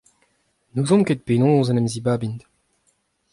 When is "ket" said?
1.07-1.23